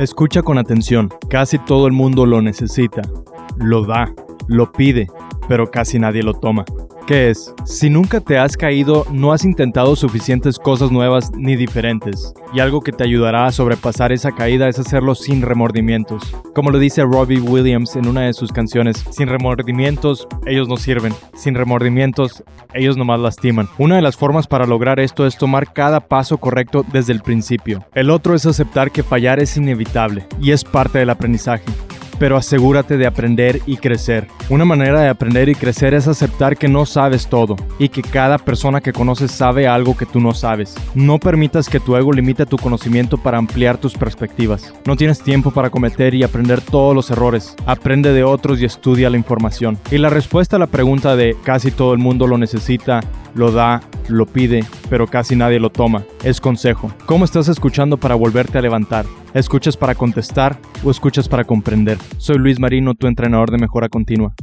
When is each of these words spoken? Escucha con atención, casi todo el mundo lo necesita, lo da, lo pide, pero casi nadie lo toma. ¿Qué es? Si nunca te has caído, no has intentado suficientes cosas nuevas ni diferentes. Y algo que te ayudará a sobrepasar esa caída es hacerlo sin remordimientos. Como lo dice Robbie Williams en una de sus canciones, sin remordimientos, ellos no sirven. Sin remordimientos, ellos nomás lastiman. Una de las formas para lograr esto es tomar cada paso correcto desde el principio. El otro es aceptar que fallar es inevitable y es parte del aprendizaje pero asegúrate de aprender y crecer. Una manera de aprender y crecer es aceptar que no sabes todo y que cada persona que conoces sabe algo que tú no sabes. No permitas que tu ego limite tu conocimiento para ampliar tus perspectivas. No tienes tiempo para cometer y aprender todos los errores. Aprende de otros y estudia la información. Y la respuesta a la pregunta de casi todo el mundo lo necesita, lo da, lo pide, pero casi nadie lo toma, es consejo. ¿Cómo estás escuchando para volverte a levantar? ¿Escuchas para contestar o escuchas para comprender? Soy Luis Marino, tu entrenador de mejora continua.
Escucha 0.00 0.40
con 0.40 0.56
atención, 0.56 1.10
casi 1.28 1.58
todo 1.58 1.86
el 1.86 1.92
mundo 1.92 2.24
lo 2.24 2.40
necesita, 2.40 3.02
lo 3.58 3.84
da, 3.84 4.10
lo 4.48 4.72
pide, 4.72 5.08
pero 5.46 5.70
casi 5.70 5.98
nadie 5.98 6.22
lo 6.22 6.32
toma. 6.32 6.64
¿Qué 7.10 7.30
es? 7.30 7.52
Si 7.64 7.90
nunca 7.90 8.20
te 8.20 8.38
has 8.38 8.56
caído, 8.56 9.04
no 9.10 9.32
has 9.32 9.44
intentado 9.44 9.96
suficientes 9.96 10.60
cosas 10.60 10.92
nuevas 10.92 11.32
ni 11.34 11.56
diferentes. 11.56 12.32
Y 12.54 12.60
algo 12.60 12.82
que 12.82 12.92
te 12.92 13.02
ayudará 13.02 13.46
a 13.46 13.50
sobrepasar 13.50 14.12
esa 14.12 14.30
caída 14.30 14.68
es 14.68 14.78
hacerlo 14.78 15.16
sin 15.16 15.42
remordimientos. 15.42 16.22
Como 16.54 16.70
lo 16.70 16.78
dice 16.78 17.02
Robbie 17.02 17.40
Williams 17.40 17.96
en 17.96 18.06
una 18.06 18.20
de 18.20 18.32
sus 18.32 18.52
canciones, 18.52 19.04
sin 19.10 19.26
remordimientos, 19.26 20.28
ellos 20.46 20.68
no 20.68 20.76
sirven. 20.76 21.12
Sin 21.34 21.56
remordimientos, 21.56 22.44
ellos 22.74 22.96
nomás 22.96 23.18
lastiman. 23.18 23.68
Una 23.76 23.96
de 23.96 24.02
las 24.02 24.16
formas 24.16 24.46
para 24.46 24.64
lograr 24.64 25.00
esto 25.00 25.26
es 25.26 25.36
tomar 25.36 25.72
cada 25.72 25.98
paso 25.98 26.38
correcto 26.38 26.84
desde 26.92 27.12
el 27.12 27.22
principio. 27.22 27.84
El 27.92 28.10
otro 28.10 28.36
es 28.36 28.46
aceptar 28.46 28.92
que 28.92 29.02
fallar 29.02 29.40
es 29.40 29.56
inevitable 29.56 30.28
y 30.40 30.52
es 30.52 30.62
parte 30.62 31.00
del 31.00 31.10
aprendizaje 31.10 31.64
pero 32.20 32.36
asegúrate 32.36 32.98
de 32.98 33.06
aprender 33.06 33.62
y 33.66 33.78
crecer. 33.78 34.28
Una 34.50 34.66
manera 34.66 35.00
de 35.00 35.08
aprender 35.08 35.48
y 35.48 35.54
crecer 35.54 35.94
es 35.94 36.06
aceptar 36.06 36.58
que 36.58 36.68
no 36.68 36.84
sabes 36.84 37.26
todo 37.28 37.56
y 37.78 37.88
que 37.88 38.02
cada 38.02 38.36
persona 38.36 38.82
que 38.82 38.92
conoces 38.92 39.30
sabe 39.30 39.66
algo 39.66 39.96
que 39.96 40.04
tú 40.04 40.20
no 40.20 40.34
sabes. 40.34 40.76
No 40.94 41.18
permitas 41.18 41.70
que 41.70 41.80
tu 41.80 41.96
ego 41.96 42.12
limite 42.12 42.44
tu 42.44 42.58
conocimiento 42.58 43.16
para 43.16 43.38
ampliar 43.38 43.78
tus 43.78 43.94
perspectivas. 43.94 44.74
No 44.84 44.96
tienes 44.96 45.22
tiempo 45.22 45.50
para 45.50 45.70
cometer 45.70 46.14
y 46.14 46.22
aprender 46.22 46.60
todos 46.60 46.94
los 46.94 47.10
errores. 47.10 47.56
Aprende 47.64 48.12
de 48.12 48.22
otros 48.22 48.60
y 48.60 48.66
estudia 48.66 49.08
la 49.08 49.16
información. 49.16 49.78
Y 49.90 49.96
la 49.96 50.10
respuesta 50.10 50.56
a 50.56 50.58
la 50.58 50.66
pregunta 50.66 51.16
de 51.16 51.34
casi 51.42 51.70
todo 51.70 51.94
el 51.94 51.98
mundo 52.00 52.26
lo 52.26 52.36
necesita, 52.36 53.00
lo 53.34 53.52
da, 53.52 53.80
lo 54.08 54.26
pide, 54.26 54.64
pero 54.88 55.06
casi 55.06 55.36
nadie 55.36 55.60
lo 55.60 55.70
toma, 55.70 56.04
es 56.24 56.40
consejo. 56.40 56.92
¿Cómo 57.06 57.24
estás 57.24 57.48
escuchando 57.48 57.96
para 57.96 58.14
volverte 58.14 58.58
a 58.58 58.62
levantar? 58.62 59.06
¿Escuchas 59.34 59.76
para 59.76 59.94
contestar 59.94 60.58
o 60.84 60.90
escuchas 60.90 61.28
para 61.28 61.44
comprender? 61.44 61.98
Soy 62.18 62.38
Luis 62.38 62.58
Marino, 62.58 62.94
tu 62.94 63.06
entrenador 63.06 63.50
de 63.50 63.58
mejora 63.58 63.88
continua. 63.88 64.34